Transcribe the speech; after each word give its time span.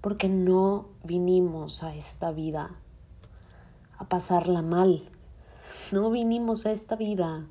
porque 0.00 0.28
no 0.28 0.88
vinimos 1.04 1.82
a 1.82 1.94
esta 1.94 2.30
vida 2.30 2.70
a 3.98 4.08
pasarla 4.08 4.62
mal. 4.62 5.08
No 5.92 6.10
vinimos 6.10 6.66
a 6.66 6.72
esta 6.72 6.96
vida 6.96 7.46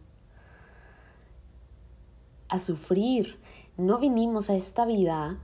a 2.48 2.58
sufrir. 2.58 3.40
No 3.78 4.00
vinimos 4.00 4.50
a 4.50 4.56
esta 4.56 4.86
vida 4.86 5.38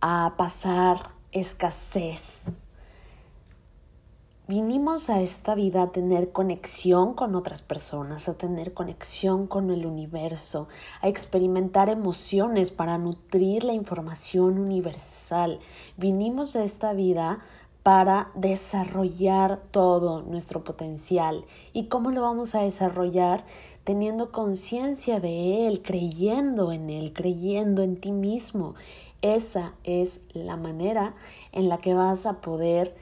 a 0.00 0.34
pasar 0.36 1.12
escasez. 1.32 2.50
Vinimos 4.46 5.08
a 5.08 5.22
esta 5.22 5.54
vida 5.54 5.84
a 5.84 5.90
tener 5.90 6.30
conexión 6.30 7.14
con 7.14 7.34
otras 7.34 7.62
personas, 7.62 8.28
a 8.28 8.34
tener 8.34 8.74
conexión 8.74 9.46
con 9.46 9.70
el 9.70 9.86
universo, 9.86 10.68
a 11.00 11.08
experimentar 11.08 11.88
emociones 11.88 12.70
para 12.70 12.98
nutrir 12.98 13.64
la 13.64 13.72
información 13.72 14.58
universal. 14.58 15.60
Vinimos 15.96 16.56
a 16.56 16.62
esta 16.62 16.92
vida 16.92 17.38
para 17.82 18.32
desarrollar 18.34 19.62
todo 19.70 20.20
nuestro 20.20 20.62
potencial. 20.62 21.46
¿Y 21.72 21.86
cómo 21.86 22.10
lo 22.10 22.20
vamos 22.20 22.54
a 22.54 22.64
desarrollar? 22.64 23.46
Teniendo 23.84 24.30
conciencia 24.30 25.20
de 25.20 25.66
él, 25.66 25.80
creyendo 25.80 26.70
en 26.70 26.90
él, 26.90 27.14
creyendo 27.14 27.80
en 27.80 27.96
ti 27.96 28.12
mismo. 28.12 28.74
Esa 29.22 29.72
es 29.84 30.20
la 30.34 30.58
manera 30.58 31.14
en 31.52 31.70
la 31.70 31.78
que 31.78 31.94
vas 31.94 32.26
a 32.26 32.42
poder 32.42 32.94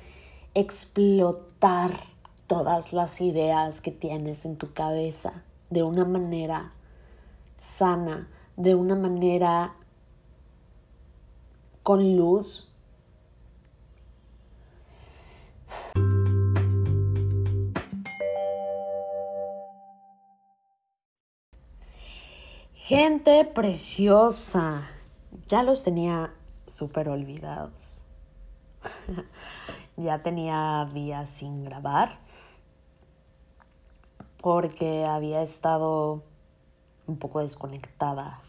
explotar 0.55 2.05
todas 2.47 2.93
las 2.93 3.21
ideas 3.21 3.81
que 3.81 3.91
tienes 3.91 4.45
en 4.45 4.57
tu 4.57 4.73
cabeza 4.73 5.43
de 5.71 5.83
una 5.83 6.05
manera 6.05 6.73
sana, 7.57 8.29
de 8.57 8.75
una 8.75 8.95
manera 8.95 9.75
con 11.83 12.17
luz. 12.17 12.69
Gente 22.75 23.47
preciosa, 23.47 24.87
ya 25.49 25.63
los 25.63 25.83
tenía 25.83 26.35
súper 26.67 27.09
olvidados. 27.09 28.03
ya 29.97 30.23
tenía 30.23 30.89
días 30.93 31.29
sin 31.29 31.65
grabar 31.65 32.19
porque 34.41 35.05
había 35.05 35.43
estado 35.43 36.25
un 37.07 37.17
poco 37.17 37.41
desconectada 37.41 38.41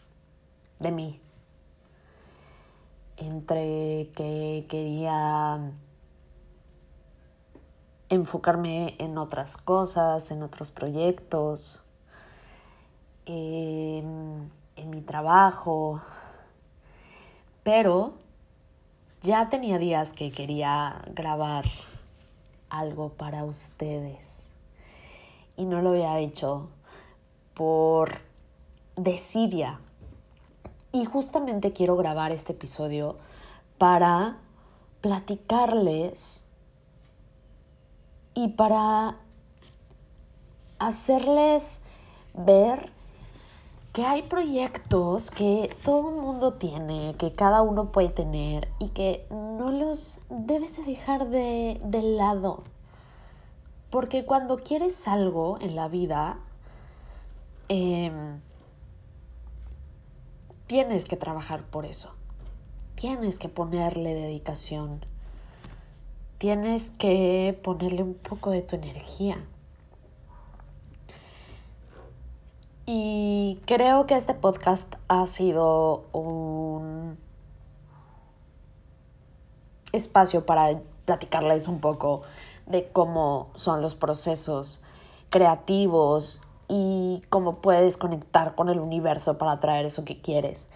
de 0.80 0.91
mí. 0.91 1.22
Entre 3.17 4.09
que 4.16 4.66
quería 4.67 5.72
enfocarme 8.09 8.95
en 9.00 9.17
otras 9.17 9.57
cosas, 9.57 10.31
en 10.31 10.41
otros 10.41 10.72
proyectos, 10.72 11.83
en, 13.25 14.52
en 14.75 14.89
mi 14.89 15.02
trabajo, 15.02 16.02
pero 17.63 18.22
ya 19.23 19.47
tenía 19.47 19.77
días 19.77 20.11
que 20.11 20.31
quería 20.31 21.02
grabar 21.13 21.63
algo 22.69 23.09
para 23.09 23.45
ustedes 23.45 24.47
y 25.55 25.63
no 25.63 25.81
lo 25.81 25.91
había 25.91 26.19
hecho 26.19 26.67
por 27.53 28.19
desidia. 28.97 29.79
Y 30.91 31.05
justamente 31.05 31.71
quiero 31.71 31.95
grabar 31.95 32.33
este 32.33 32.51
episodio 32.51 33.17
para 33.77 34.38
platicarles 34.99 36.44
y 38.33 38.49
para 38.49 39.17
hacerles 40.79 41.81
ver 42.33 42.91
que 43.94 44.04
hay 44.06 44.24
proyectos 44.24 45.30
que 45.30 45.76
todo 45.84 46.09
el 46.09 46.16
mundo 46.16 46.56
tiene, 46.56 47.16
que 47.20 47.31
cada 47.31 47.62
uno 47.62 47.92
puede 47.92 48.09
tener 48.09 48.68
y 48.80 48.90
que 48.90 49.28
no 49.30 49.72
los 49.72 50.20
debes 50.30 50.84
dejar 50.84 51.30
de, 51.30 51.80
lado. 52.18 52.64
Porque 53.92 54.26
cuando 54.26 54.58
quieres 54.58 55.08
algo 55.08 55.59
en 55.62 55.76
la 55.76 55.88
vida, 55.90 56.40
em, 57.70 58.42
tienes 60.66 61.06
que 61.06 61.16
trabajar 61.16 61.64
por 61.64 61.86
eso. 61.86 62.16
Tienes 62.96 63.38
que 63.38 63.48
ponerle 63.48 64.16
dedicación. 64.16 65.06
Tienes 66.40 66.90
que 66.90 67.60
ponerle 67.64 68.02
un 68.02 68.16
poco 68.16 68.50
de 68.50 68.64
tu 68.64 68.75
energía. 68.75 69.38
Y 72.85 73.61
creo 73.66 74.05
que 74.07 74.16
este 74.16 74.33
podcast 74.33 74.95
ha 75.07 75.25
sido 75.25 76.05
un 76.11 77.17
espacio 79.94 80.45
para 80.45 80.81
platicarles 81.05 81.67
un 81.67 81.79
poco 81.79 82.23
de 82.66 82.89
cómo 82.89 83.51
son 83.55 83.81
los 83.81 83.95
procesos 83.95 84.81
creativos 85.29 86.41
y 86.67 87.21
cómo 87.29 87.61
puedes 87.61 87.97
conectar 87.97 88.55
con 88.55 88.69
el 88.69 88.79
universo 88.79 89.38
para 89.38 89.59
traer 89.59 89.85
eso 89.85 90.03
que 90.03 90.19
quieres. 90.19 90.69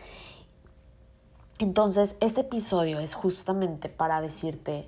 Entonces, 1.60 2.16
este 2.20 2.42
episodio 2.42 3.00
es 3.00 3.16
justamente 3.16 3.90
para 3.90 4.22
decirte 4.22 4.88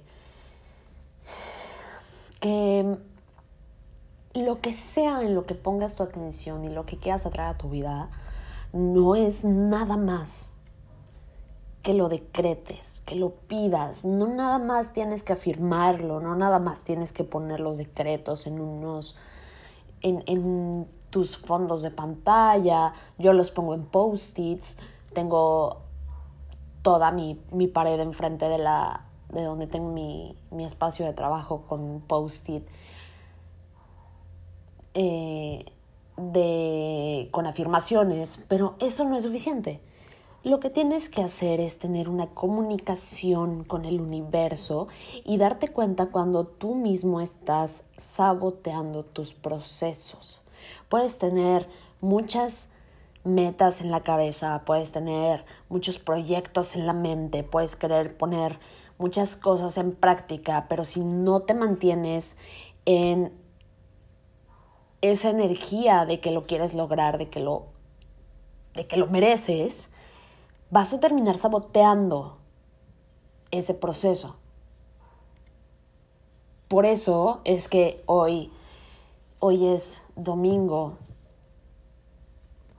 que 2.40 2.97
lo 4.44 4.62
que 4.62 4.74
sea 4.74 5.22
en 5.22 5.36
lo 5.36 5.44
que 5.44 5.56
pongas 5.56 5.96
tu 5.96 6.04
atención 6.04 6.66
y 6.66 6.70
lo 6.70 6.86
que 6.86 6.98
quieras 6.98 7.26
atraer 7.26 7.50
a 7.50 7.58
tu 7.58 7.70
vida, 7.70 8.10
no 8.74 9.16
es 9.16 9.44
nada 9.44 9.98
más 9.98 10.54
que 11.82 11.94
lo 11.94 12.10
decretes, 12.10 13.02
que 13.06 13.16
lo 13.16 13.32
pidas. 13.32 14.06
No 14.06 14.28
nada 14.28 14.60
más 14.60 14.94
tienes 14.94 15.24
que 15.24 15.34
afirmarlo, 15.34 16.20
no 16.20 16.36
nada 16.36 16.60
más 16.60 16.82
tienes 16.82 17.14
que 17.14 17.24
poner 17.24 17.60
los 17.60 17.78
decretos 17.78 18.48
en 18.48 18.60
unos, 18.60 19.16
en, 20.02 20.24
en 20.28 20.88
tus 21.10 21.38
fondos 21.38 21.82
de 21.82 21.92
pantalla. 21.92 22.94
Yo 23.18 23.34
los 23.34 23.52
pongo 23.52 23.74
en 23.74 23.86
post-its. 23.86 24.78
Tengo 25.14 25.78
toda 26.82 27.12
mi, 27.12 27.42
mi 27.52 27.68
pared 27.68 28.00
enfrente 28.00 28.50
de 28.50 28.58
la 28.58 29.06
de 29.30 29.44
donde 29.44 29.68
tengo 29.68 29.92
mi, 29.92 30.36
mi 30.50 30.66
espacio 30.66 31.06
de 31.06 31.14
trabajo 31.14 31.62
con 31.68 32.02
post-it 32.02 32.64
eh, 34.94 35.66
de, 36.18 37.30
con 37.32 37.48
afirmaciones, 37.48 38.44
pero 38.48 38.76
eso 38.80 39.08
no 39.08 39.16
es 39.16 39.24
suficiente. 39.24 39.80
Lo 40.44 40.62
que 40.62 40.70
tienes 40.70 41.10
que 41.10 41.22
hacer 41.22 41.60
es 41.60 41.80
tener 41.80 42.08
una 42.08 42.28
comunicación 42.28 43.66
con 43.66 43.84
el 43.84 44.00
universo 44.00 44.88
y 45.26 45.38
darte 45.38 45.68
cuenta 45.68 46.08
cuando 46.08 46.46
tú 46.46 46.76
mismo 46.76 47.20
estás 47.20 47.84
saboteando 47.98 49.04
tus 49.04 49.34
procesos. 49.34 50.40
Puedes 50.88 51.18
tener 51.18 51.68
muchas 52.00 52.70
metas 53.26 53.82
en 53.82 53.92
la 53.92 54.00
cabeza, 54.00 54.64
puedes 54.66 54.92
tener 54.92 55.44
muchos 55.68 56.00
proyectos 56.00 56.76
en 56.76 56.86
la 56.86 56.94
mente, 56.94 57.44
puedes 57.44 57.76
querer 57.76 58.16
poner 58.16 58.60
muchas 58.98 59.36
cosas 59.36 59.78
en 59.78 59.92
práctica, 59.92 60.68
pero 60.70 60.86
si 60.86 61.02
no 61.02 61.42
te 61.42 61.54
mantienes 61.54 62.38
en 62.86 63.34
esa 65.02 65.30
energía 65.30 66.06
de 66.06 66.20
que 66.20 66.32
lo 66.32 66.46
quieres 66.46 66.74
lograr, 66.74 67.18
de 67.18 67.30
que 67.30 67.40
lo, 67.40 67.66
de 68.76 68.88
que 68.88 68.98
lo 68.98 69.08
mereces, 69.08 69.90
vas 70.70 70.94
a 70.94 71.00
terminar 71.00 71.38
saboteando 71.38 72.38
ese 73.52 73.74
proceso. 73.74 74.36
Por 76.68 76.86
eso 76.86 77.42
es 77.46 77.68
que 77.68 78.04
hoy, 78.06 78.51
hoy 79.40 79.68
es 79.68 80.04
domingo, 80.16 80.98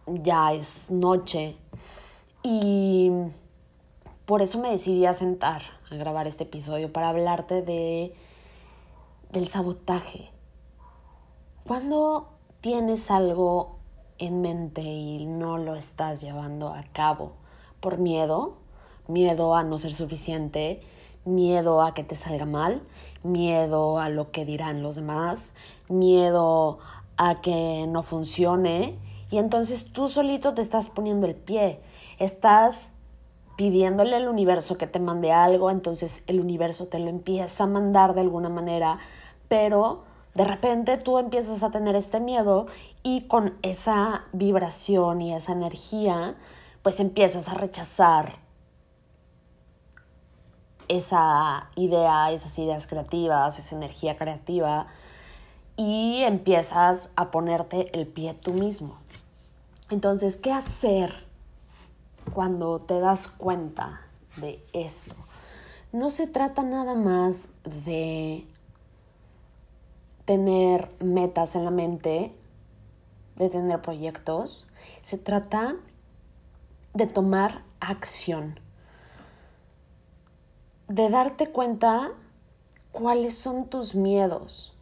ya 0.06 0.52
es 0.52 0.90
noche 0.90 1.56
y 2.42 3.10
por 4.26 4.42
eso 4.42 4.60
me 4.60 4.70
decidí 4.70 5.06
a 5.06 5.14
sentar 5.14 5.62
a 5.90 5.96
grabar 5.96 6.26
este 6.26 6.44
episodio 6.44 6.92
para 6.92 7.08
hablarte 7.08 7.62
de 7.62 8.14
del 9.32 9.48
sabotaje 9.48 10.30
cuando 11.66 12.28
tienes 12.60 13.10
algo 13.10 13.78
en 14.18 14.42
mente 14.42 14.82
y 14.82 15.26
no 15.26 15.58
lo 15.58 15.74
estás 15.74 16.20
llevando 16.20 16.68
a 16.68 16.82
cabo 16.92 17.32
por 17.80 17.98
miedo, 17.98 18.56
miedo 19.08 19.54
a 19.54 19.64
no 19.64 19.78
ser 19.78 19.92
suficiente, 19.92 20.82
miedo 21.24 21.82
a 21.82 21.94
que 21.94 22.04
te 22.04 22.14
salga 22.14 22.46
mal, 22.46 22.82
miedo 23.22 23.98
a 23.98 24.08
lo 24.08 24.30
que 24.30 24.44
dirán 24.44 24.82
los 24.82 24.96
demás, 24.96 25.54
miedo 25.88 26.78
a 27.16 27.36
que 27.36 27.86
no 27.88 28.02
funcione 28.02 28.98
y 29.30 29.38
entonces 29.38 29.92
tú 29.92 30.08
solito 30.08 30.54
te 30.54 30.62
estás 30.62 30.88
poniendo 30.88 31.26
el 31.26 31.34
pie, 31.34 31.80
estás 32.18 32.90
pidiéndole 33.56 34.16
al 34.16 34.28
universo 34.28 34.78
que 34.78 34.86
te 34.86 35.00
mande 35.00 35.32
algo, 35.32 35.70
entonces 35.70 36.22
el 36.26 36.40
universo 36.40 36.88
te 36.88 36.98
lo 36.98 37.08
empieza 37.08 37.64
a 37.64 37.66
mandar 37.66 38.14
de 38.14 38.22
alguna 38.22 38.48
manera, 38.48 38.98
pero 39.48 40.02
de 40.34 40.44
repente 40.44 40.96
tú 40.96 41.18
empiezas 41.18 41.62
a 41.62 41.70
tener 41.70 41.96
este 41.96 42.20
miedo 42.20 42.66
y 43.02 43.22
con 43.22 43.58
esa 43.62 44.24
vibración 44.32 45.22
y 45.22 45.34
esa 45.34 45.52
energía, 45.52 46.36
pues 46.82 47.00
empiezas 47.00 47.48
a 47.48 47.54
rechazar 47.54 48.38
esa 50.88 51.70
idea, 51.76 52.32
esas 52.32 52.58
ideas 52.58 52.86
creativas, 52.86 53.58
esa 53.58 53.76
energía 53.76 54.16
creativa 54.16 54.86
y 55.76 56.22
empiezas 56.22 57.10
a 57.16 57.30
ponerte 57.30 57.90
el 57.98 58.06
pie 58.06 58.34
tú 58.34 58.52
mismo. 58.52 58.98
Entonces, 59.88 60.36
¿qué 60.36 60.52
hacer 60.52 61.26
cuando 62.34 62.80
te 62.80 63.00
das 63.00 63.28
cuenta 63.28 64.02
de 64.36 64.64
esto? 64.72 65.14
No 65.92 66.10
se 66.10 66.26
trata 66.26 66.62
nada 66.62 66.94
más 66.94 67.48
de 67.64 68.46
tener 70.30 70.88
metas 71.00 71.56
en 71.56 71.64
la 71.64 71.72
mente, 71.72 72.32
de 73.34 73.48
tener 73.48 73.82
proyectos, 73.82 74.70
se 75.02 75.18
trata 75.18 75.74
de 76.94 77.08
tomar 77.08 77.64
acción, 77.80 78.60
de 80.86 81.10
darte 81.10 81.50
cuenta 81.50 82.12
cuáles 82.92 83.36
son 83.36 83.66
tus 83.66 83.96
miedos, 83.96 84.72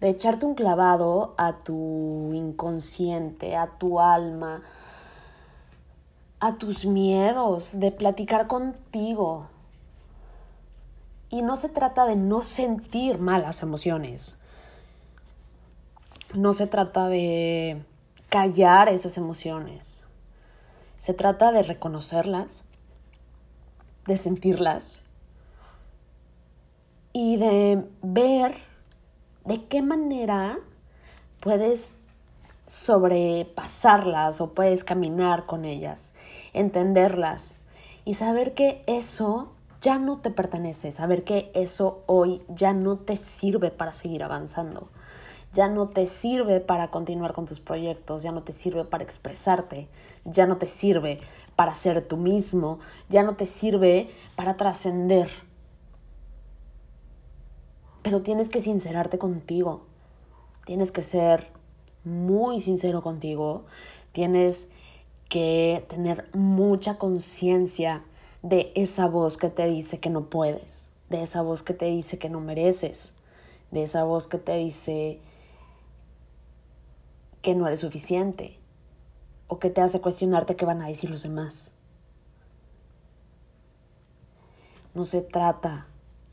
de 0.00 0.08
echarte 0.08 0.46
un 0.46 0.54
clavado 0.54 1.34
a 1.36 1.58
tu 1.58 2.30
inconsciente, 2.32 3.54
a 3.54 3.76
tu 3.76 4.00
alma, 4.00 4.62
a 6.40 6.54
tus 6.56 6.86
miedos, 6.86 7.80
de 7.80 7.92
platicar 7.92 8.46
contigo, 8.46 9.48
y 11.32 11.40
no 11.40 11.56
se 11.56 11.70
trata 11.70 12.04
de 12.04 12.14
no 12.14 12.42
sentir 12.42 13.18
malas 13.18 13.62
emociones. 13.62 14.36
No 16.34 16.52
se 16.52 16.66
trata 16.66 17.08
de 17.08 17.82
callar 18.28 18.90
esas 18.90 19.16
emociones. 19.16 20.04
Se 20.98 21.14
trata 21.14 21.50
de 21.50 21.62
reconocerlas, 21.62 22.64
de 24.04 24.18
sentirlas 24.18 25.00
y 27.14 27.38
de 27.38 27.82
ver 28.02 28.54
de 29.46 29.64
qué 29.64 29.80
manera 29.80 30.58
puedes 31.40 31.94
sobrepasarlas 32.66 34.42
o 34.42 34.52
puedes 34.52 34.84
caminar 34.84 35.46
con 35.46 35.64
ellas, 35.64 36.12
entenderlas 36.52 37.56
y 38.04 38.14
saber 38.14 38.52
que 38.52 38.84
eso 38.86 39.54
ya 39.82 39.98
no 39.98 40.18
te 40.20 40.30
pertenece, 40.30 40.92
saber 40.92 41.24
que 41.24 41.50
eso 41.54 42.04
hoy 42.06 42.40
ya 42.48 42.72
no 42.72 42.98
te 42.98 43.16
sirve 43.16 43.72
para 43.72 43.92
seguir 43.92 44.22
avanzando, 44.22 44.88
ya 45.52 45.68
no 45.68 45.88
te 45.88 46.06
sirve 46.06 46.60
para 46.60 46.90
continuar 46.90 47.32
con 47.34 47.46
tus 47.46 47.58
proyectos, 47.58 48.22
ya 48.22 48.30
no 48.30 48.44
te 48.44 48.52
sirve 48.52 48.84
para 48.84 49.02
expresarte, 49.02 49.88
ya 50.24 50.46
no 50.46 50.56
te 50.56 50.66
sirve 50.66 51.20
para 51.56 51.74
ser 51.74 52.00
tú 52.02 52.16
mismo, 52.16 52.78
ya 53.08 53.24
no 53.24 53.34
te 53.34 53.44
sirve 53.44 54.08
para 54.36 54.56
trascender. 54.56 55.28
Pero 58.02 58.22
tienes 58.22 58.50
que 58.50 58.60
sincerarte 58.60 59.18
contigo, 59.18 59.82
tienes 60.64 60.92
que 60.92 61.02
ser 61.02 61.48
muy 62.04 62.60
sincero 62.60 63.02
contigo, 63.02 63.64
tienes 64.12 64.68
que 65.28 65.84
tener 65.88 66.28
mucha 66.34 66.98
conciencia 66.98 68.04
de 68.42 68.72
esa 68.74 69.06
voz 69.06 69.36
que 69.36 69.50
te 69.50 69.66
dice 69.66 70.00
que 70.00 70.10
no 70.10 70.28
puedes, 70.28 70.90
de 71.08 71.22
esa 71.22 71.42
voz 71.42 71.62
que 71.62 71.74
te 71.74 71.86
dice 71.86 72.18
que 72.18 72.28
no 72.28 72.40
mereces, 72.40 73.14
de 73.70 73.82
esa 73.82 74.04
voz 74.04 74.26
que 74.26 74.38
te 74.38 74.56
dice 74.56 75.20
que 77.40 77.54
no 77.54 77.66
eres 77.66 77.80
suficiente 77.80 78.58
o 79.46 79.58
que 79.58 79.70
te 79.70 79.80
hace 79.80 80.00
cuestionarte 80.00 80.56
qué 80.56 80.64
van 80.64 80.82
a 80.82 80.88
decir 80.88 81.10
los 81.10 81.22
demás. 81.22 81.72
No 84.94 85.04
se 85.04 85.22
trata 85.22 85.86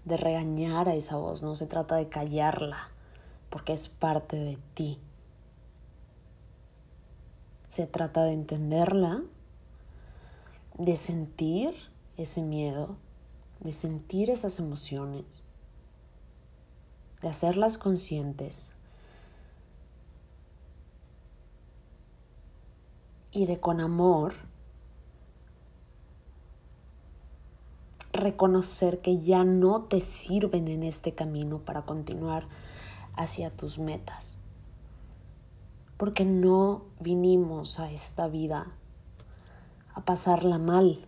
de 0.06 0.18
regañar 0.18 0.90
a 0.90 0.96
esa 0.96 1.16
voz, 1.18 1.44
no 1.44 1.56
se 1.56 1.66
trata 1.66 1.96
de 1.96 2.10
callarla, 2.10 2.90
porque 3.50 3.74
es 3.74 3.88
parte 3.88 4.36
de 4.36 4.58
ti. 4.74 5.00
Se 7.68 7.86
trata 7.86 8.24
de 8.24 8.34
entenderla, 8.34 9.22
de 10.78 10.96
sentir 10.96 11.89
ese 12.22 12.42
miedo, 12.42 12.98
de 13.60 13.72
sentir 13.72 14.30
esas 14.30 14.60
emociones, 14.60 15.44
de 17.22 17.30
hacerlas 17.30 17.78
conscientes 17.78 18.74
y 23.32 23.46
de 23.46 23.60
con 23.60 23.80
amor 23.82 24.34
reconocer 28.12 29.00
que 29.00 29.20
ya 29.20 29.44
no 29.44 29.84
te 29.84 30.00
sirven 30.00 30.68
en 30.68 30.84
este 30.84 31.14
camino 31.14 31.60
para 31.60 31.84
continuar 31.84 32.48
hacia 33.16 33.50
tus 33.50 33.80
metas. 33.80 34.40
Porque 35.98 36.26
no 36.26 36.86
vinimos 37.00 37.80
a 37.80 37.92
esta 37.92 38.28
vida 38.28 38.68
a 39.94 40.06
pasarla 40.06 40.58
mal. 40.58 41.06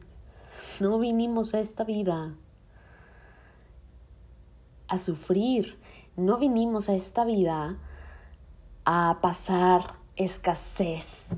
No 0.80 1.00
vinimos 1.00 1.54
a 1.54 1.60
esta 1.60 1.84
vida 1.84 2.36
a 4.88 4.98
sufrir. 4.98 5.80
No 6.18 6.38
vinimos 6.38 6.90
a 6.90 6.96
esta 6.96 7.24
vida 7.24 7.80
a 8.86 9.20
pasar 9.22 9.96
escasez. 10.18 11.36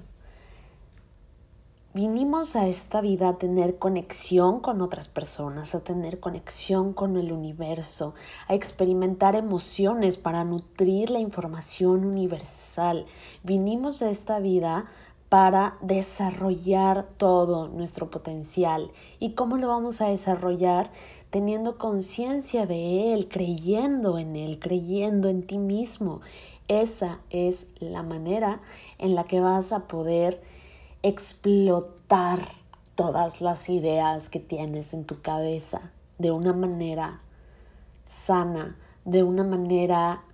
Vinimos 1.94 2.56
a 2.56 2.68
esta 2.68 3.02
vida 3.02 3.30
a 3.30 3.38
tener 3.38 3.78
conexión 3.78 4.62
con 4.62 4.82
otras 4.82 5.08
personas, 5.08 5.76
a 5.76 5.82
tener 5.82 6.20
conexión 6.20 6.92
con 6.92 7.18
el 7.18 7.32
universo, 7.32 8.16
a 8.48 8.56
experimentar 8.56 9.36
emociones 9.36 10.18
para 10.18 10.44
nutrir 10.44 11.12
la 11.12 11.20
información 11.20 12.04
universal. 12.04 13.06
Vinimos 13.44 14.02
a 14.02 14.10
esta 14.10 14.40
vida 14.40 14.86
para 15.34 15.80
desarrollar 15.82 17.06
todo 17.18 17.68
nuestro 17.68 18.12
potencial. 18.12 18.92
¿Y 19.20 19.32
cómo 19.32 19.58
lo 19.58 19.68
vamos 19.68 20.00
a 20.00 20.10
desarrollar? 20.10 20.92
Teniendo 21.32 21.80
conciencia 21.80 22.68
de 22.68 23.16
él, 23.16 23.30
creyendo 23.30 24.20
en 24.20 24.36
él, 24.36 24.60
creyendo 24.60 25.30
en 25.30 25.42
ti 25.42 25.58
mismo. 25.58 26.22
Esa 26.68 27.20
es 27.32 27.66
la 27.80 28.04
manera 28.04 28.62
en 29.00 29.16
la 29.16 29.24
que 29.24 29.40
vas 29.40 29.72
a 29.72 29.88
poder 29.88 30.40
explotar 31.02 32.50
todas 32.94 33.42
las 33.42 33.70
ideas 33.70 34.30
que 34.30 34.40
tienes 34.40 34.94
en 34.94 35.04
tu 35.04 35.24
cabeza 35.24 35.94
de 36.20 36.30
una 36.30 36.54
manera 36.54 37.24
sana, 38.06 38.78
de 39.04 39.24
una 39.24 39.44
manera 39.44 40.26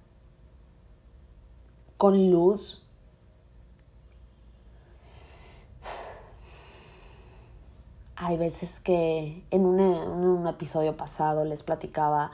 con 1.96 2.32
luz, 2.32 2.86
Hay 8.30 8.38
veces 8.38 8.80
que 8.80 9.44
en, 9.50 9.66
un 9.66 10.48
episodio 10.48 10.96
pasado 10.96 11.46
les 11.46 11.64
platicaba 11.64 12.30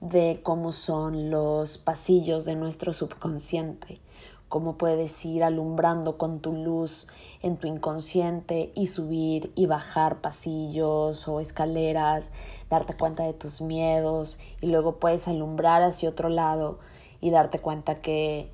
de 0.00 0.40
cómo 0.42 0.72
son 0.72 1.30
los 1.30 1.78
pasillos 1.78 2.44
de 2.44 2.56
nuestro 2.56 2.92
subconsciente, 2.92 4.00
cómo 4.48 4.76
puedes 4.76 5.24
ir 5.24 5.44
alumbrando 5.44 6.18
con 6.18 6.40
tu 6.40 6.54
luz 6.54 7.06
en 7.40 7.56
tu 7.56 7.68
inconsciente 7.68 8.72
y 8.74 8.86
subir 8.86 9.52
y 9.54 9.66
bajar 9.66 10.20
pasillos 10.20 11.28
o 11.28 11.38
escaleras, 11.38 12.32
darte 12.68 12.96
cuenta 12.96 13.22
de 13.22 13.32
tus 13.32 13.60
miedos 13.60 14.40
y 14.60 14.66
luego 14.66 14.96
puedes 14.96 15.28
alumbrar 15.28 15.82
hacia 15.82 16.08
otro 16.08 16.30
lado 16.30 16.80
y 17.20 17.30
darte 17.30 17.60
cuenta 17.60 18.02
que 18.02 18.50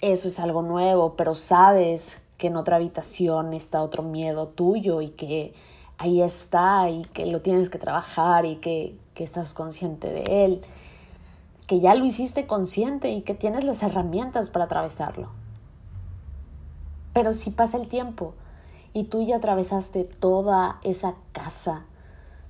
eso 0.00 0.28
es 0.28 0.40
algo 0.40 0.62
nuevo, 0.62 1.14
pero 1.14 1.34
sabes 1.34 2.21
que 2.42 2.48
en 2.48 2.56
otra 2.56 2.74
habitación 2.74 3.54
está 3.54 3.84
otro 3.84 4.02
miedo 4.02 4.48
tuyo 4.48 5.00
y 5.00 5.10
que 5.10 5.54
ahí 5.96 6.20
está 6.20 6.90
y 6.90 7.04
que 7.04 7.26
lo 7.26 7.40
tienes 7.40 7.70
que 7.70 7.78
trabajar 7.78 8.46
y 8.46 8.56
que, 8.56 8.98
que 9.14 9.22
estás 9.22 9.54
consciente 9.54 10.10
de 10.10 10.44
él, 10.44 10.60
que 11.68 11.78
ya 11.78 11.94
lo 11.94 12.04
hiciste 12.04 12.48
consciente 12.48 13.12
y 13.12 13.22
que 13.22 13.34
tienes 13.34 13.62
las 13.62 13.84
herramientas 13.84 14.50
para 14.50 14.64
atravesarlo. 14.64 15.28
Pero 17.12 17.32
si 17.32 17.50
pasa 17.50 17.76
el 17.76 17.88
tiempo 17.88 18.34
y 18.92 19.04
tú 19.04 19.22
ya 19.22 19.36
atravesaste 19.36 20.02
toda 20.02 20.80
esa 20.82 21.14
casa, 21.30 21.84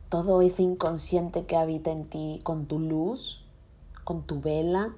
todo 0.08 0.40
ese 0.40 0.62
inconsciente 0.62 1.44
que 1.44 1.58
habita 1.58 1.90
en 1.90 2.06
ti 2.06 2.40
con 2.44 2.64
tu 2.64 2.78
luz, 2.78 3.44
con 4.04 4.22
tu 4.22 4.40
vela 4.40 4.94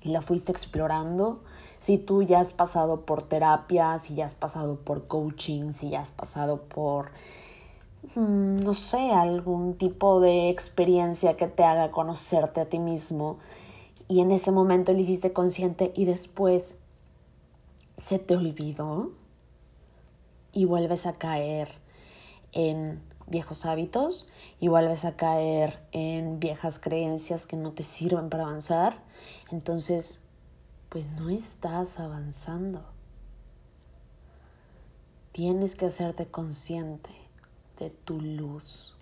y 0.00 0.08
la 0.08 0.22
fuiste 0.22 0.52
explorando, 0.52 1.42
si 1.82 1.98
tú 1.98 2.22
ya 2.22 2.38
has 2.38 2.52
pasado 2.52 3.00
por 3.00 3.22
terapia, 3.22 3.98
si 3.98 4.14
ya 4.14 4.24
has 4.24 4.36
pasado 4.36 4.76
por 4.76 5.08
coaching, 5.08 5.72
si 5.72 5.90
ya 5.90 6.00
has 6.00 6.12
pasado 6.12 6.62
por, 6.62 7.10
mm, 8.14 8.60
no 8.60 8.72
sé, 8.72 9.10
algún 9.10 9.74
tipo 9.74 10.20
de 10.20 10.48
experiencia 10.48 11.36
que 11.36 11.48
te 11.48 11.64
haga 11.64 11.90
conocerte 11.90 12.60
a 12.60 12.68
ti 12.68 12.78
mismo 12.78 13.38
y 14.06 14.20
en 14.20 14.30
ese 14.30 14.52
momento 14.52 14.92
lo 14.92 15.00
hiciste 15.00 15.32
consciente 15.32 15.92
y 15.96 16.04
después 16.04 16.76
se 17.98 18.20
te 18.20 18.36
olvidó 18.36 19.10
y 20.52 20.66
vuelves 20.66 21.04
a 21.06 21.14
caer 21.14 21.80
en 22.52 23.02
viejos 23.26 23.66
hábitos 23.66 24.28
y 24.60 24.68
vuelves 24.68 25.04
a 25.04 25.16
caer 25.16 25.80
en 25.90 26.38
viejas 26.38 26.78
creencias 26.78 27.48
que 27.48 27.56
no 27.56 27.72
te 27.72 27.82
sirven 27.82 28.30
para 28.30 28.44
avanzar, 28.44 29.02
entonces 29.50 30.21
pues 30.92 31.10
no 31.12 31.30
estás 31.30 31.98
avanzando. 31.98 32.84
Tienes 35.32 35.74
que 35.74 35.86
hacerte 35.86 36.26
consciente 36.26 37.08
de 37.78 37.88
tu 37.88 38.20
luz, 38.20 38.94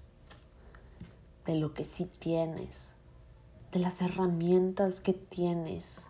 de 1.46 1.56
lo 1.56 1.74
que 1.74 1.82
sí 1.82 2.08
tienes, 2.20 2.94
de 3.72 3.80
las 3.80 4.02
herramientas 4.02 5.00
que 5.00 5.14
tienes 5.14 6.06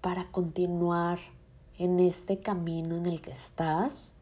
para 0.00 0.30
continuar 0.30 1.18
en 1.76 1.98
este 1.98 2.38
camino 2.38 2.94
en 2.94 3.06
el 3.06 3.20
que 3.20 3.32
estás, 3.32 4.12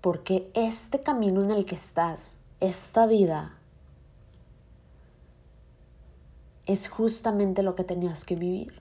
porque 0.00 0.50
este 0.54 1.00
camino 1.00 1.44
en 1.44 1.52
el 1.52 1.64
que 1.64 1.76
estás, 1.76 2.38
esta 2.58 3.06
vida, 3.06 3.56
es 6.66 6.88
justamente 6.88 7.62
lo 7.62 7.74
que 7.74 7.84
tenías 7.84 8.24
que 8.24 8.36
vivir. 8.36 8.80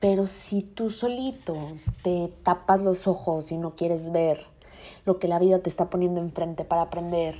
Pero 0.00 0.28
si 0.28 0.62
tú 0.62 0.90
solito 0.90 1.56
te 2.04 2.28
tapas 2.44 2.82
los 2.82 3.08
ojos 3.08 3.50
y 3.50 3.58
no 3.58 3.74
quieres 3.74 4.12
ver 4.12 4.46
lo 5.04 5.18
que 5.18 5.26
la 5.26 5.40
vida 5.40 5.58
te 5.58 5.68
está 5.68 5.90
poniendo 5.90 6.20
enfrente 6.20 6.64
para 6.64 6.82
aprender 6.82 7.34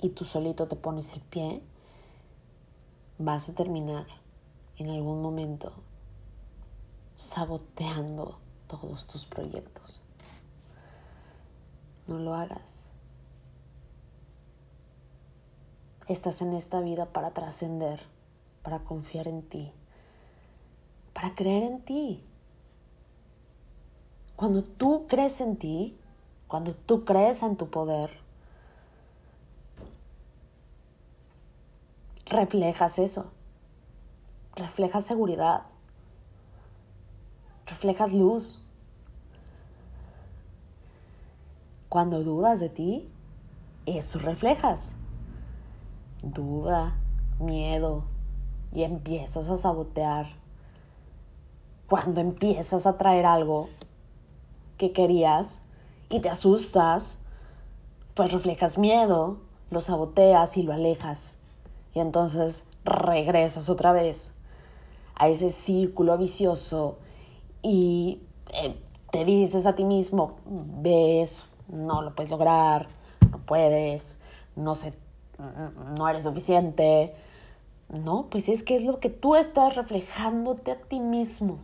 y 0.00 0.10
tú 0.10 0.24
solito 0.24 0.68
te 0.68 0.76
pones 0.76 1.12
el 1.12 1.20
pie, 1.20 1.62
vas 3.18 3.50
a 3.50 3.54
terminar 3.54 4.06
en 4.78 4.88
algún 4.88 5.20
momento 5.20 5.72
saboteando 7.14 8.38
todos 8.66 9.06
tus 9.06 9.26
proyectos. 9.26 10.00
No 12.06 12.18
lo 12.18 12.34
hagas. 12.34 12.89
Estás 16.10 16.42
en 16.42 16.54
esta 16.54 16.80
vida 16.80 17.06
para 17.06 17.30
trascender, 17.30 18.00
para 18.64 18.80
confiar 18.80 19.28
en 19.28 19.42
ti, 19.42 19.70
para 21.12 21.36
creer 21.36 21.62
en 21.62 21.82
ti. 21.82 22.24
Cuando 24.34 24.64
tú 24.64 25.06
crees 25.06 25.40
en 25.40 25.56
ti, 25.56 25.96
cuando 26.48 26.74
tú 26.74 27.04
crees 27.04 27.44
en 27.44 27.54
tu 27.54 27.70
poder, 27.70 28.10
reflejas 32.26 32.98
eso. 32.98 33.30
Reflejas 34.56 35.06
seguridad. 35.06 35.66
Reflejas 37.66 38.12
luz. 38.12 38.66
Cuando 41.88 42.24
dudas 42.24 42.58
de 42.58 42.68
ti, 42.68 43.08
eso 43.86 44.18
reflejas 44.18 44.96
duda, 46.22 46.96
miedo 47.38 48.04
y 48.72 48.82
empiezas 48.82 49.48
a 49.50 49.56
sabotear. 49.56 50.26
Cuando 51.88 52.20
empiezas 52.20 52.86
a 52.86 52.96
traer 52.98 53.26
algo 53.26 53.68
que 54.76 54.92
querías 54.92 55.62
y 56.08 56.20
te 56.20 56.28
asustas, 56.28 57.18
pues 58.14 58.32
reflejas 58.32 58.78
miedo, 58.78 59.38
lo 59.70 59.80
saboteas 59.80 60.56
y 60.56 60.62
lo 60.62 60.72
alejas. 60.72 61.38
Y 61.94 62.00
entonces 62.00 62.64
regresas 62.84 63.68
otra 63.68 63.92
vez 63.92 64.34
a 65.16 65.28
ese 65.28 65.50
círculo 65.50 66.16
vicioso 66.16 66.98
y 67.62 68.22
eh, 68.52 68.80
te 69.10 69.24
dices 69.24 69.66
a 69.66 69.74
ti 69.74 69.84
mismo, 69.84 70.36
ves, 70.46 71.42
no 71.68 72.02
lo 72.02 72.14
puedes 72.14 72.30
lograr, 72.30 72.88
no 73.30 73.38
puedes, 73.38 74.18
no 74.56 74.74
se 74.74 74.94
no 75.96 76.08
eres 76.08 76.24
suficiente. 76.24 77.12
No, 77.88 78.28
pues 78.30 78.48
es 78.48 78.62
que 78.62 78.76
es 78.76 78.84
lo 78.84 79.00
que 79.00 79.10
tú 79.10 79.34
estás 79.34 79.76
reflejándote 79.76 80.70
a 80.70 80.80
ti 80.80 81.00
mismo. 81.00 81.58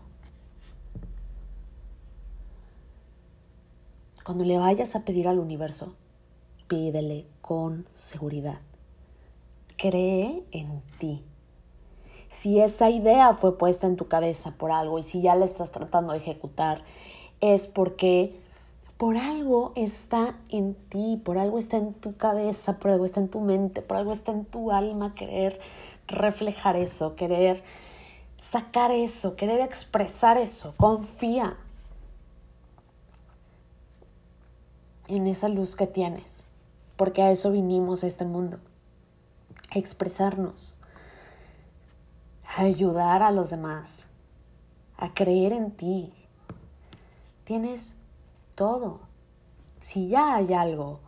Cuando 4.25 4.45
le 4.45 4.59
vayas 4.59 4.97
a 4.97 5.04
pedir 5.04 5.28
al 5.28 5.38
universo, 5.38 5.95
pídele 6.66 7.26
con 7.40 7.87
seguridad. 7.92 8.59
Cree 9.76 10.42
en 10.50 10.83
ti. 10.99 11.23
Si 12.28 12.61
esa 12.61 12.90
idea 12.90 13.35
fue 13.35 13.56
puesta 13.56 13.87
en 13.87 13.97
tu 13.97 14.09
cabeza 14.09 14.52
por 14.59 14.73
algo 14.73 14.99
y 14.99 15.04
si 15.04 15.23
ya 15.23 15.37
la 15.37 15.45
estás 15.45 15.71
tratando 15.71 16.12
de 16.12 16.18
ejecutar, 16.18 16.83
es 17.40 17.68
porque 17.68 18.40
por 18.97 19.17
algo 19.17 19.73
está 19.76 20.37
en 20.49 20.75
ti, 20.75 21.21
por 21.23 21.37
algo 21.37 21.59
está 21.59 21.76
en 21.76 21.93
tu 21.93 22.17
cabeza, 22.17 22.79
por 22.79 22.91
algo 22.91 23.05
está 23.05 23.21
en 23.21 23.29
tu 23.29 23.41
mente, 23.41 23.83
por 23.83 23.99
algo 23.99 24.12
está 24.12 24.33
en 24.33 24.47
tu 24.47 24.73
alma 24.73 25.15
querer 25.15 25.61
reflejar 26.07 26.76
eso, 26.76 27.15
querer 27.15 27.62
sacar 28.38 28.91
eso, 28.91 29.37
querer 29.37 29.61
expresar 29.61 30.38
eso. 30.38 30.75
Confía 30.79 31.57
en 35.09 35.26
esa 35.26 35.49
luz 35.49 35.76
que 35.76 35.87
tienes, 35.87 36.45
porque 36.97 37.23
a 37.23 37.31
eso 37.31 37.53
vinimos 37.53 38.03
a 38.03 38.07
este 38.07 38.25
mundo, 38.25 38.59
a 39.75 39.79
expresarnos, 39.79 40.79
a 42.57 42.62
ayudar 42.62 43.23
a 43.23 43.31
los 43.31 43.50
demás, 43.50 44.07
a 44.97 45.12
creer 45.12 45.53
en 45.53 45.71
ti. 45.71 46.15
Tienes 47.45 47.96
todo. 48.57 49.01
Si 49.81 50.09
ya 50.09 50.35
hay 50.35 50.53
algo, 50.53 50.99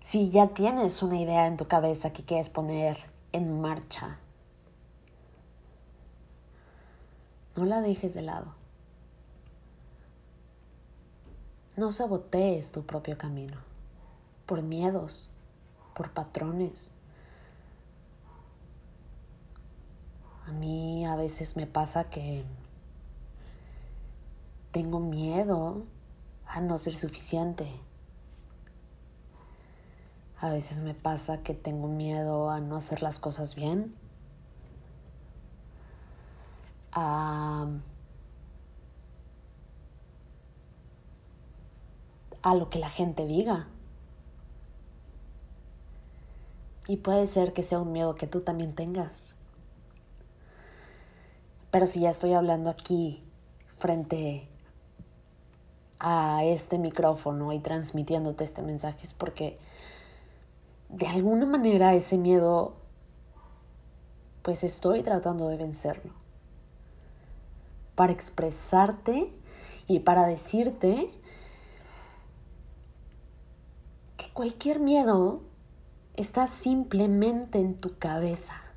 si 0.00 0.30
ya 0.30 0.48
tienes 0.48 1.02
una 1.02 1.20
idea 1.20 1.46
en 1.46 1.58
tu 1.58 1.68
cabeza 1.68 2.14
que 2.14 2.24
quieres 2.24 2.48
poner 2.48 2.96
en 3.32 3.60
marcha, 3.60 4.18
no 7.56 7.66
la 7.66 7.82
dejes 7.82 8.14
de 8.14 8.22
lado. 8.22 8.54
No 11.76 11.92
sabotees 11.92 12.72
tu 12.72 12.86
propio 12.86 13.18
camino 13.18 13.58
por 14.46 14.62
miedos, 14.62 15.30
por 15.94 16.12
patrones. 16.12 16.94
A 20.46 20.52
mí 20.52 21.04
a 21.04 21.14
veces 21.16 21.56
me 21.56 21.66
pasa 21.66 22.08
que 22.08 22.44
tengo 24.72 25.00
miedo 25.00 25.84
a 26.48 26.60
no 26.60 26.78
ser 26.78 26.96
suficiente. 26.96 27.68
A 30.40 30.50
veces 30.50 30.80
me 30.80 30.94
pasa 30.94 31.42
que 31.42 31.54
tengo 31.54 31.88
miedo 31.88 32.50
a 32.50 32.60
no 32.60 32.76
hacer 32.76 33.02
las 33.02 33.18
cosas 33.18 33.54
bien, 33.54 33.94
a, 36.92 37.66
a 42.42 42.54
lo 42.54 42.70
que 42.70 42.78
la 42.78 42.88
gente 42.88 43.26
diga. 43.26 43.68
Y 46.86 46.98
puede 46.98 47.26
ser 47.26 47.52
que 47.52 47.62
sea 47.62 47.80
un 47.80 47.92
miedo 47.92 48.14
que 48.14 48.26
tú 48.26 48.40
también 48.40 48.74
tengas. 48.74 49.34
Pero 51.70 51.86
si 51.86 52.00
ya 52.00 52.10
estoy 52.10 52.32
hablando 52.32 52.70
aquí 52.70 53.22
frente 53.78 54.47
a 56.00 56.44
este 56.44 56.78
micrófono 56.78 57.52
y 57.52 57.58
transmitiéndote 57.58 58.44
este 58.44 58.62
mensaje 58.62 59.00
es 59.02 59.14
porque 59.14 59.58
de 60.88 61.06
alguna 61.06 61.46
manera 61.46 61.94
ese 61.94 62.18
miedo 62.18 62.76
pues 64.42 64.64
estoy 64.64 65.02
tratando 65.02 65.48
de 65.48 65.56
vencerlo 65.56 66.12
para 67.94 68.12
expresarte 68.12 69.32
y 69.88 70.00
para 70.00 70.26
decirte 70.26 71.10
que 74.16 74.30
cualquier 74.32 74.78
miedo 74.78 75.42
está 76.14 76.46
simplemente 76.46 77.58
en 77.58 77.76
tu 77.76 77.98
cabeza. 77.98 78.67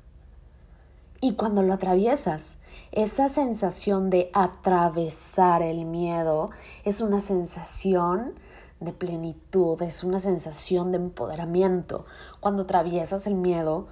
Y 1.24 1.34
cuando 1.34 1.62
lo 1.62 1.72
atraviesas, 1.72 2.56
esa 2.90 3.28
sensación 3.28 4.10
de 4.10 4.28
atravesar 4.34 5.62
el 5.62 5.84
miedo 5.84 6.50
es 6.84 7.00
una 7.00 7.20
sensación 7.20 8.34
de 8.80 8.92
plenitud, 8.92 9.80
es 9.82 10.02
una 10.02 10.18
sensación 10.18 10.90
de 10.90 10.96
empoderamiento. 10.96 12.06
Cuando 12.40 12.64
atraviesas 12.64 13.28
el 13.28 13.36
miedo, 13.36 13.86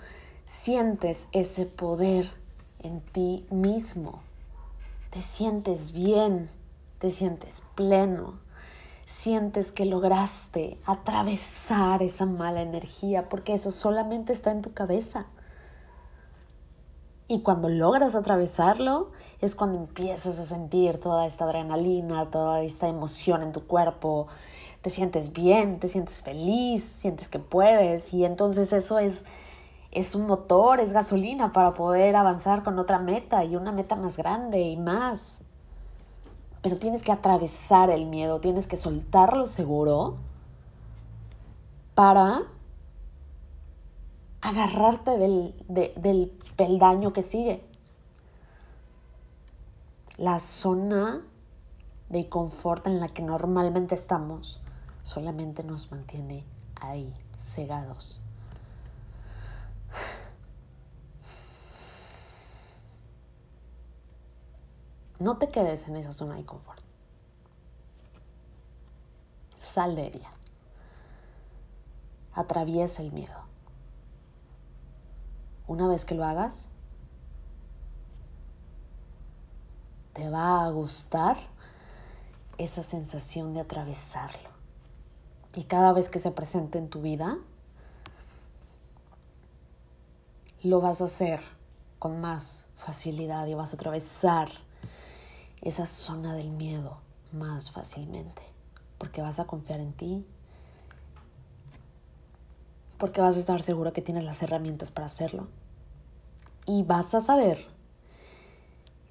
sientes 0.49 1.29
ese 1.31 1.67
poder 1.67 2.29
en 2.81 3.01
ti 3.01 3.47
mismo. 3.49 4.23
Te 5.11 5.21
sientes 5.21 5.93
bien, 5.93 6.51
te 6.99 7.13
sientes 7.13 7.63
pleno, 7.77 8.41
sientes 9.07 9.71
que 9.71 9.85
lograste 9.85 10.79
atravesar 10.85 12.03
esa 12.03 12.27
mala 12.27 12.61
energía, 12.61 13.29
porque 13.29 13.55
eso 13.55 13.71
solamente 13.71 14.33
está 14.33 14.51
en 14.51 14.63
tu 14.63 14.73
cabeza. 14.73 15.27
Y 17.31 17.43
cuando 17.43 17.69
logras 17.69 18.17
atravesarlo 18.17 19.13
es 19.41 19.55
cuando 19.55 19.79
empiezas 19.79 20.41
a 20.41 20.45
sentir 20.45 20.99
toda 20.99 21.27
esta 21.27 21.45
adrenalina, 21.45 22.29
toda 22.29 22.61
esta 22.61 22.89
emoción 22.89 23.45
en 23.45 23.53
tu 23.53 23.69
cuerpo. 23.69 24.27
Te 24.83 24.91
sientes 24.91 25.33
bien, 25.33 25.79
te 25.79 25.89
sientes 25.89 26.25
feliz, 26.25 26.83
sientes 26.83 27.29
que 27.29 27.39
puedes 27.39 28.13
y 28.13 28.25
entonces 28.25 28.73
eso 28.73 28.99
es 28.99 29.25
es 29.93 30.17
un 30.17 30.27
motor, 30.27 30.81
es 30.81 30.93
gasolina 30.93 31.53
para 31.53 31.73
poder 31.75 32.17
avanzar 32.17 32.65
con 32.65 32.81
otra 32.81 32.99
meta 32.99 33.45
y 33.45 33.55
una 33.55 33.71
meta 33.71 33.95
más 33.95 34.17
grande 34.17 34.63
y 34.63 34.77
más. 34.77 35.43
Pero 36.63 36.77
tienes 36.79 37.05
que 37.05 37.13
atravesar 37.13 37.91
el 37.91 38.07
miedo, 38.07 38.41
tienes 38.41 38.67
que 38.67 38.75
soltarlo 38.75 39.47
seguro 39.47 40.17
para 41.95 42.43
agarrarte 44.41 45.19
del, 45.19 45.55
del 45.69 46.31
peldaño 46.57 47.13
que 47.13 47.23
sigue. 47.23 47.65
La 50.17 50.39
zona 50.41 51.23
de 52.09 52.29
confort 52.29 52.87
en 52.87 53.01
la 53.01 53.09
que 53.09 53.23
normalmente 53.23 53.95
estamos 53.95 54.61
solamente 55.03 55.63
nos 55.63 55.91
mantiene 55.91 56.45
ahí, 56.81 57.13
cegados. 57.37 58.23
No 65.19 65.37
te 65.37 65.51
quedes 65.51 65.87
en 65.87 65.97
esa 65.97 66.15
zona 66.15 66.37
de 66.37 66.47
confort. 66.47 66.83
Sal 69.55 69.95
de 69.95 70.07
ella. 70.07 70.31
Atraviesa 72.33 73.03
el 73.03 73.13
miedo. 73.13 73.50
Una 75.71 75.87
vez 75.87 76.05
que 76.05 76.17
lo 76.17 76.25
hagas, 76.25 76.69
te 80.15 80.29
va 80.29 80.65
a 80.65 80.71
gustar 80.71 81.37
esa 82.59 82.83
sensación 82.83 83.55
de 83.55 83.61
atravesarlo. 83.61 84.51
Y 85.55 85.63
cada 85.63 85.93
vez 85.93 86.11
que 86.11 86.19
se 86.19 86.33
presente 86.33 86.79
en 86.79 86.89
tu 86.89 87.03
vida, 87.03 87.39
lo 90.65 90.81
vas 90.81 91.03
a 91.03 91.05
hacer 91.05 91.41
con 92.01 92.21
más 92.21 92.65
facilidad 92.75 93.47
y 93.47 93.55
vas 93.55 93.73
a 93.73 93.77
atravesar 93.77 94.51
esa 95.63 95.87
zona 95.87 96.35
del 96.35 96.51
miedo 96.51 96.99
más 97.31 97.71
fácilmente, 97.71 98.43
porque 98.99 99.23
vas 99.23 99.39
a 99.39 99.47
confiar 99.47 99.79
en 99.79 99.93
ti, 99.93 100.27
porque 103.01 103.23
vas 103.23 103.37
a 103.37 103.41
estar 103.41 103.63
seguro 103.63 103.95
que 103.95 104.03
tienes 104.03 104.25
las 104.25 104.43
herramientas 104.43 104.91
para 104.91 105.07
hacerlo 105.07 105.49
y 106.67 106.83
vas 106.83 107.15
a 107.15 107.23
saber 107.23 107.67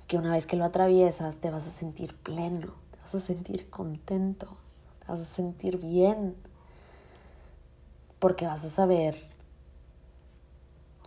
que 0.07 0.15
una 0.15 0.31
vez 0.31 0.45
que 0.45 0.55
lo 0.55 0.63
atraviesas 0.63 1.37
te 1.37 1.49
vas 1.49 1.65
a 1.65 1.71
sentir 1.71 2.15
pleno, 2.15 2.75
te 2.91 2.99
vas 3.01 3.15
a 3.15 3.19
sentir 3.19 3.67
contento, 3.71 4.47
te 4.99 5.11
vas 5.11 5.19
a 5.19 5.25
sentir 5.25 5.79
bien, 5.79 6.35
porque 8.19 8.45
vas 8.45 8.63
a 8.63 8.69
saber 8.69 9.27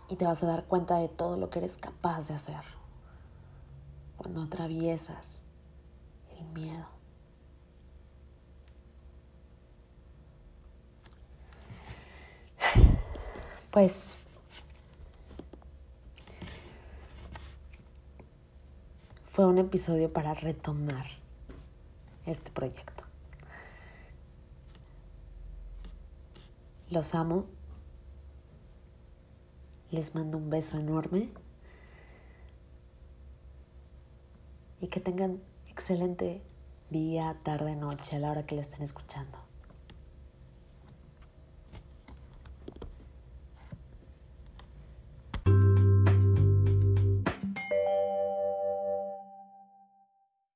y 0.09 0.17
te 0.17 0.25
vas 0.25 0.43
a 0.43 0.47
dar 0.47 0.65
cuenta 0.65 0.97
de 0.97 1.07
todo 1.07 1.37
lo 1.37 1.49
que 1.49 1.59
eres 1.59 1.77
capaz 1.77 2.27
de 2.27 2.33
hacer 2.33 2.63
cuando 4.17 4.41
atraviesas 4.41 5.41
el 6.37 6.45
miedo. 6.47 6.92
Pues 13.71 14.17
fue 19.31 19.45
un 19.45 19.57
episodio 19.57 20.13
para 20.13 20.33
retomar 20.33 21.05
este 22.25 22.51
proyecto. 22.51 23.03
Los 26.89 27.15
amo. 27.15 27.45
Les 29.89 30.13
mando 30.13 30.37
un 30.37 30.49
beso 30.49 30.77
enorme. 30.77 31.29
y 34.83 34.87
que 34.87 34.99
tengan 34.99 35.41
excelente 35.69 36.41
día, 36.89 37.37
tarde, 37.43 37.77
noche 37.77 38.17
a 38.17 38.19
la 38.19 38.31
hora 38.31 38.45
que 38.45 38.55
la 38.55 38.61
estén 38.61 38.83
escuchando. 38.83 39.37